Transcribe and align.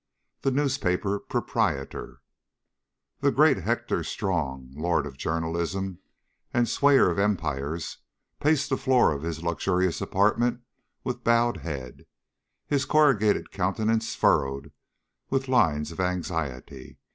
THE 0.41 0.49
NEWSPAPER 0.49 1.19
PROPRIETOR 1.29 2.21
The 3.19 3.31
great 3.31 3.57
Hector 3.57 4.03
Strong, 4.03 4.71
lord 4.73 5.05
of 5.05 5.15
journalism 5.15 5.99
and 6.51 6.65
swayer 6.67 7.11
of 7.11 7.19
empires, 7.19 7.99
paced 8.39 8.71
the 8.71 8.77
floor 8.79 9.11
of 9.11 9.21
his 9.21 9.43
luxurious 9.43 10.01
apartment 10.01 10.61
with 11.03 11.23
bowed 11.23 11.57
head, 11.57 12.07
his 12.65 12.85
corrugated 12.85 13.51
countenance 13.51 14.15
furrowed 14.15 14.71
with 15.29 15.47
lines 15.47 15.91
of 15.91 15.99
anxiety. 15.99 16.97